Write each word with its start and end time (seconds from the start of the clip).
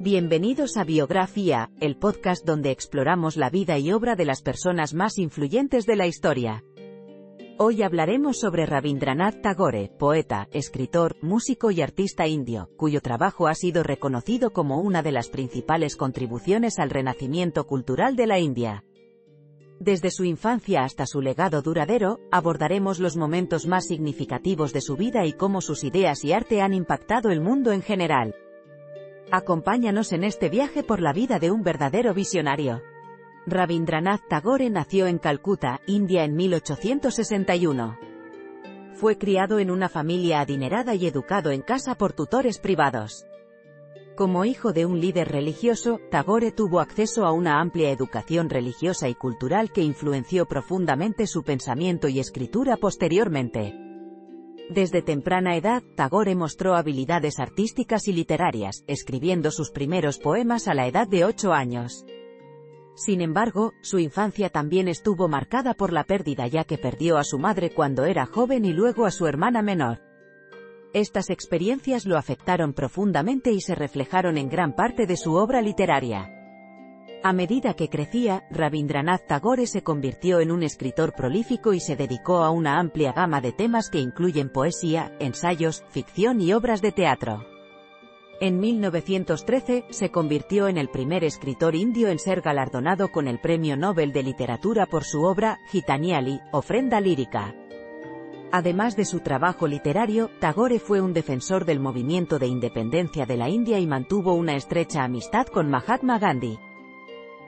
Bienvenidos 0.00 0.76
a 0.76 0.84
Biografía, 0.84 1.70
el 1.80 1.96
podcast 1.96 2.44
donde 2.44 2.72
exploramos 2.72 3.36
la 3.36 3.48
vida 3.48 3.78
y 3.78 3.92
obra 3.92 4.16
de 4.16 4.24
las 4.24 4.42
personas 4.42 4.92
más 4.92 5.18
influyentes 5.18 5.86
de 5.86 5.96
la 5.96 6.06
historia. 6.06 6.64
Hoy 7.58 7.82
hablaremos 7.82 8.40
sobre 8.40 8.66
Rabindranath 8.66 9.40
Tagore, 9.40 9.90
poeta, 9.96 10.48
escritor, 10.52 11.16
músico 11.22 11.70
y 11.70 11.80
artista 11.80 12.26
indio, 12.26 12.70
cuyo 12.76 13.00
trabajo 13.00 13.46
ha 13.46 13.54
sido 13.54 13.84
reconocido 13.84 14.52
como 14.52 14.80
una 14.80 15.02
de 15.02 15.12
las 15.12 15.28
principales 15.28 15.94
contribuciones 15.94 16.80
al 16.80 16.90
renacimiento 16.90 17.66
cultural 17.66 18.16
de 18.16 18.26
la 18.26 18.40
India. 18.40 18.84
Desde 19.78 20.10
su 20.10 20.24
infancia 20.24 20.82
hasta 20.82 21.06
su 21.06 21.20
legado 21.20 21.62
duradero, 21.62 22.18
abordaremos 22.32 22.98
los 22.98 23.16
momentos 23.16 23.66
más 23.66 23.86
significativos 23.86 24.72
de 24.72 24.80
su 24.80 24.96
vida 24.96 25.24
y 25.24 25.32
cómo 25.32 25.60
sus 25.60 25.84
ideas 25.84 26.24
y 26.24 26.32
arte 26.32 26.62
han 26.62 26.74
impactado 26.74 27.30
el 27.30 27.40
mundo 27.40 27.70
en 27.70 27.82
general. 27.82 28.34
Acompáñanos 29.36 30.12
en 30.12 30.22
este 30.22 30.48
viaje 30.48 30.84
por 30.84 31.02
la 31.02 31.12
vida 31.12 31.40
de 31.40 31.50
un 31.50 31.64
verdadero 31.64 32.14
visionario. 32.14 32.82
Rabindranath 33.46 34.28
Tagore 34.28 34.70
nació 34.70 35.08
en 35.08 35.18
Calcuta, 35.18 35.80
India 35.88 36.22
en 36.22 36.36
1861. 36.36 37.98
Fue 38.92 39.18
criado 39.18 39.58
en 39.58 39.72
una 39.72 39.88
familia 39.88 40.38
adinerada 40.38 40.94
y 40.94 41.08
educado 41.08 41.50
en 41.50 41.62
casa 41.62 41.96
por 41.96 42.12
tutores 42.12 42.60
privados. 42.60 43.26
Como 44.14 44.44
hijo 44.44 44.72
de 44.72 44.86
un 44.86 45.00
líder 45.00 45.26
religioso, 45.32 45.98
Tagore 46.12 46.52
tuvo 46.52 46.78
acceso 46.78 47.26
a 47.26 47.32
una 47.32 47.60
amplia 47.60 47.90
educación 47.90 48.48
religiosa 48.48 49.08
y 49.08 49.16
cultural 49.16 49.72
que 49.72 49.82
influenció 49.82 50.46
profundamente 50.46 51.26
su 51.26 51.42
pensamiento 51.42 52.06
y 52.06 52.20
escritura 52.20 52.76
posteriormente. 52.76 53.83
Desde 54.70 55.02
temprana 55.02 55.56
edad, 55.56 55.82
Tagore 55.94 56.34
mostró 56.34 56.74
habilidades 56.74 57.38
artísticas 57.38 58.08
y 58.08 58.12
literarias, 58.12 58.82
escribiendo 58.86 59.50
sus 59.50 59.70
primeros 59.70 60.18
poemas 60.18 60.68
a 60.68 60.74
la 60.74 60.86
edad 60.86 61.06
de 61.06 61.24
ocho 61.24 61.52
años. 61.52 62.06
Sin 62.94 63.20
embargo, 63.20 63.72
su 63.82 63.98
infancia 63.98 64.48
también 64.48 64.88
estuvo 64.88 65.28
marcada 65.28 65.74
por 65.74 65.92
la 65.92 66.04
pérdida 66.04 66.46
ya 66.46 66.64
que 66.64 66.78
perdió 66.78 67.18
a 67.18 67.24
su 67.24 67.38
madre 67.38 67.70
cuando 67.70 68.04
era 68.04 68.24
joven 68.24 68.64
y 68.64 68.72
luego 68.72 69.04
a 69.04 69.10
su 69.10 69.26
hermana 69.26 69.60
menor. 69.62 70.00
Estas 70.94 71.28
experiencias 71.28 72.06
lo 72.06 72.16
afectaron 72.16 72.72
profundamente 72.72 73.50
y 73.52 73.60
se 73.60 73.74
reflejaron 73.74 74.38
en 74.38 74.48
gran 74.48 74.74
parte 74.74 75.06
de 75.06 75.16
su 75.16 75.34
obra 75.34 75.60
literaria. 75.60 76.43
A 77.26 77.32
medida 77.32 77.72
que 77.72 77.88
crecía, 77.88 78.44
Rabindranath 78.50 79.26
Tagore 79.26 79.66
se 79.66 79.82
convirtió 79.82 80.40
en 80.40 80.52
un 80.52 80.62
escritor 80.62 81.14
prolífico 81.14 81.72
y 81.72 81.80
se 81.80 81.96
dedicó 81.96 82.44
a 82.44 82.50
una 82.50 82.78
amplia 82.78 83.14
gama 83.14 83.40
de 83.40 83.52
temas 83.52 83.88
que 83.88 83.98
incluyen 83.98 84.50
poesía, 84.50 85.16
ensayos, 85.20 85.84
ficción 85.88 86.42
y 86.42 86.52
obras 86.52 86.82
de 86.82 86.92
teatro. 86.92 87.46
En 88.42 88.60
1913, 88.60 89.86
se 89.88 90.10
convirtió 90.10 90.68
en 90.68 90.76
el 90.76 90.90
primer 90.90 91.24
escritor 91.24 91.74
indio 91.74 92.08
en 92.08 92.18
ser 92.18 92.42
galardonado 92.42 93.10
con 93.10 93.26
el 93.26 93.40
Premio 93.40 93.74
Nobel 93.74 94.12
de 94.12 94.22
Literatura 94.22 94.84
por 94.84 95.04
su 95.04 95.22
obra, 95.22 95.60
Gitaniali, 95.70 96.40
Ofrenda 96.52 97.00
Lírica. 97.00 97.54
Además 98.52 98.96
de 98.96 99.06
su 99.06 99.20
trabajo 99.20 99.66
literario, 99.66 100.28
Tagore 100.40 100.78
fue 100.78 101.00
un 101.00 101.14
defensor 101.14 101.64
del 101.64 101.80
movimiento 101.80 102.38
de 102.38 102.48
independencia 102.48 103.24
de 103.24 103.38
la 103.38 103.48
India 103.48 103.78
y 103.78 103.86
mantuvo 103.86 104.34
una 104.34 104.56
estrecha 104.56 105.04
amistad 105.04 105.46
con 105.46 105.70
Mahatma 105.70 106.18
Gandhi 106.18 106.58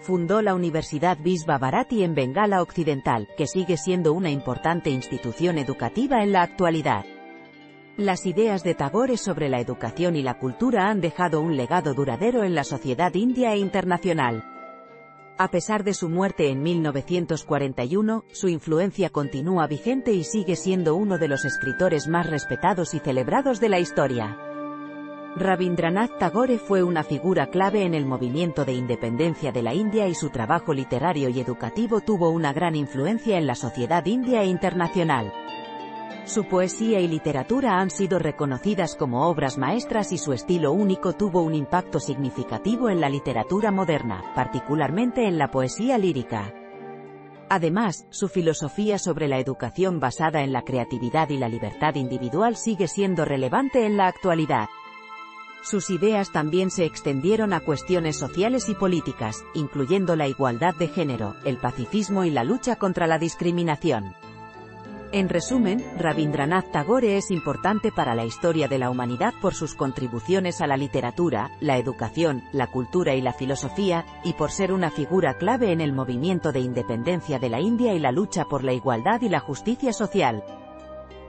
fundó 0.00 0.42
la 0.42 0.54
Universidad 0.54 1.18
Visva 1.18 1.58
Bharati 1.58 2.02
en 2.02 2.14
Bengala 2.14 2.62
Occidental, 2.62 3.28
que 3.36 3.46
sigue 3.46 3.76
siendo 3.76 4.12
una 4.12 4.30
importante 4.30 4.90
institución 4.90 5.58
educativa 5.58 6.22
en 6.22 6.32
la 6.32 6.42
actualidad. 6.42 7.04
Las 7.96 8.24
ideas 8.24 8.64
de 8.64 8.74
Tagore 8.74 9.16
sobre 9.18 9.48
la 9.48 9.60
educación 9.60 10.16
y 10.16 10.22
la 10.22 10.38
cultura 10.38 10.88
han 10.88 11.00
dejado 11.00 11.40
un 11.40 11.56
legado 11.56 11.92
duradero 11.92 12.44
en 12.44 12.54
la 12.54 12.64
sociedad 12.64 13.12
india 13.14 13.52
e 13.52 13.58
internacional. 13.58 14.44
A 15.36 15.48
pesar 15.50 15.84
de 15.84 15.94
su 15.94 16.08
muerte 16.08 16.48
en 16.50 16.62
1941, 16.62 18.24
su 18.32 18.48
influencia 18.48 19.10
continúa 19.10 19.66
vigente 19.66 20.12
y 20.12 20.24
sigue 20.24 20.56
siendo 20.56 20.94
uno 20.94 21.18
de 21.18 21.28
los 21.28 21.44
escritores 21.44 22.08
más 22.08 22.28
respetados 22.28 22.94
y 22.94 23.00
celebrados 23.00 23.60
de 23.60 23.68
la 23.68 23.78
historia. 23.78 24.49
Rabindranath 25.36 26.18
Tagore 26.18 26.58
fue 26.58 26.82
una 26.82 27.04
figura 27.04 27.46
clave 27.46 27.84
en 27.84 27.94
el 27.94 28.04
movimiento 28.04 28.64
de 28.64 28.72
independencia 28.72 29.52
de 29.52 29.62
la 29.62 29.72
India 29.72 30.08
y 30.08 30.14
su 30.14 30.30
trabajo 30.30 30.74
literario 30.74 31.28
y 31.28 31.38
educativo 31.38 32.00
tuvo 32.00 32.30
una 32.30 32.52
gran 32.52 32.74
influencia 32.74 33.38
en 33.38 33.46
la 33.46 33.54
sociedad 33.54 34.04
india 34.06 34.42
e 34.42 34.46
internacional. 34.46 35.32
Su 36.24 36.44
poesía 36.44 36.98
y 36.98 37.06
literatura 37.06 37.80
han 37.80 37.90
sido 37.90 38.18
reconocidas 38.18 38.96
como 38.96 39.28
obras 39.28 39.56
maestras 39.56 40.10
y 40.10 40.18
su 40.18 40.32
estilo 40.32 40.72
único 40.72 41.12
tuvo 41.12 41.42
un 41.42 41.54
impacto 41.54 42.00
significativo 42.00 42.90
en 42.90 43.00
la 43.00 43.08
literatura 43.08 43.70
moderna, 43.70 44.32
particularmente 44.34 45.28
en 45.28 45.38
la 45.38 45.52
poesía 45.52 45.96
lírica. 45.96 46.52
Además, 47.48 48.06
su 48.10 48.28
filosofía 48.28 48.98
sobre 48.98 49.28
la 49.28 49.38
educación 49.38 50.00
basada 50.00 50.42
en 50.42 50.52
la 50.52 50.62
creatividad 50.62 51.28
y 51.30 51.38
la 51.38 51.48
libertad 51.48 51.94
individual 51.94 52.56
sigue 52.56 52.88
siendo 52.88 53.24
relevante 53.24 53.86
en 53.86 53.96
la 53.96 54.08
actualidad. 54.08 54.68
Sus 55.62 55.90
ideas 55.90 56.30
también 56.32 56.70
se 56.70 56.84
extendieron 56.84 57.52
a 57.52 57.60
cuestiones 57.60 58.16
sociales 58.16 58.68
y 58.68 58.74
políticas, 58.74 59.44
incluyendo 59.54 60.16
la 60.16 60.26
igualdad 60.26 60.74
de 60.74 60.88
género, 60.88 61.36
el 61.44 61.58
pacifismo 61.58 62.24
y 62.24 62.30
la 62.30 62.44
lucha 62.44 62.76
contra 62.76 63.06
la 63.06 63.18
discriminación. 63.18 64.14
En 65.12 65.28
resumen, 65.28 65.84
Rabindranath 65.98 66.70
Tagore 66.70 67.16
es 67.16 67.32
importante 67.32 67.90
para 67.90 68.14
la 68.14 68.24
historia 68.24 68.68
de 68.68 68.78
la 68.78 68.90
humanidad 68.90 69.34
por 69.42 69.54
sus 69.54 69.74
contribuciones 69.74 70.60
a 70.60 70.68
la 70.68 70.76
literatura, 70.76 71.50
la 71.58 71.78
educación, 71.78 72.44
la 72.52 72.68
cultura 72.68 73.14
y 73.14 73.20
la 73.20 73.32
filosofía, 73.32 74.06
y 74.22 74.34
por 74.34 74.52
ser 74.52 74.72
una 74.72 74.90
figura 74.90 75.34
clave 75.34 75.72
en 75.72 75.80
el 75.80 75.92
movimiento 75.92 76.52
de 76.52 76.60
independencia 76.60 77.40
de 77.40 77.48
la 77.48 77.60
India 77.60 77.92
y 77.92 77.98
la 77.98 78.12
lucha 78.12 78.44
por 78.44 78.62
la 78.62 78.72
igualdad 78.72 79.20
y 79.20 79.28
la 79.28 79.40
justicia 79.40 79.92
social. 79.92 80.44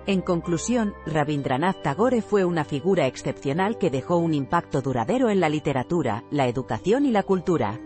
En 0.07 0.21
conclusión, 0.21 0.95
Rabindranath 1.05 1.83
Tagore 1.83 2.23
fue 2.23 2.43
una 2.43 2.65
figura 2.65 3.05
excepcional 3.05 3.77
que 3.77 3.91
dejó 3.91 4.17
un 4.17 4.33
impacto 4.33 4.81
duradero 4.81 5.29
en 5.29 5.39
la 5.39 5.47
literatura, 5.47 6.23
la 6.31 6.47
educación 6.47 7.05
y 7.05 7.11
la 7.11 7.21
cultura. 7.21 7.79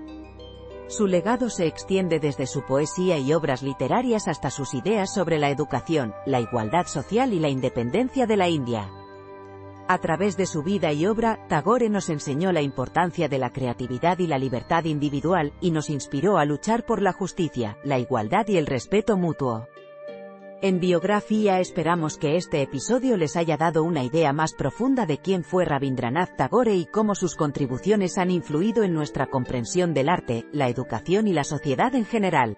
Su 0.88 1.08
legado 1.08 1.50
se 1.50 1.66
extiende 1.66 2.20
desde 2.20 2.48
su 2.48 2.62
poesía 2.62 3.18
y 3.18 3.34
obras 3.34 3.64
literarias 3.64 4.30
hasta 4.30 4.50
sus 4.50 4.74
ideas 4.74 5.14
sobre 5.14 5.40
la 5.40 5.50
educación, 5.50 6.14
la 6.26 6.40
igualdad 6.40 6.88
social 6.88 7.34
y 7.34 7.40
la 7.40 7.50
independencia 7.50 8.26
de 8.28 8.38
la 8.38 8.48
India. 8.48 8.90
A 9.88 9.98
través 9.98 10.38
de 10.38 10.46
su 10.46 10.64
vida 10.64 10.94
y 10.94 11.06
obra, 11.06 11.46
Tagore 11.50 11.90
nos 11.90 12.10
enseñó 12.10 12.52
la 12.52 12.62
importancia 12.62 13.28
de 13.28 13.40
la 13.40 13.52
creatividad 13.52 14.20
y 14.20 14.28
la 14.28 14.38
libertad 14.38 14.86
individual, 14.86 15.54
y 15.60 15.72
nos 15.72 15.90
inspiró 15.90 16.38
a 16.38 16.46
luchar 16.46 16.86
por 16.86 17.02
la 17.02 17.14
justicia, 17.14 17.78
la 17.84 18.00
igualdad 18.00 18.48
y 18.48 18.58
el 18.58 18.68
respeto 18.68 19.18
mutuo. 19.18 19.68
En 20.66 20.80
biografía 20.80 21.60
esperamos 21.60 22.18
que 22.18 22.38
este 22.38 22.64
episodio 22.64 23.18
les 23.18 23.36
haya 23.36 23.56
dado 23.56 23.84
una 23.84 24.04
idea 24.04 24.34
más 24.34 24.56
profunda 24.56 25.06
de 25.06 25.20
quién 25.20 25.44
fue 25.44 25.64
Rabindranath 25.64 26.38
Tagore 26.38 26.74
y 26.76 26.88
cómo 26.88 27.14
sus 27.14 27.36
contribuciones 27.36 28.18
han 28.18 28.32
influido 28.32 28.82
en 28.82 28.96
nuestra 28.96 29.28
comprensión 29.28 29.94
del 29.94 30.10
arte, 30.10 30.48
la 30.52 30.68
educación 30.68 31.28
y 31.28 31.34
la 31.34 31.44
sociedad 31.44 31.94
en 31.94 32.06
general. 32.06 32.58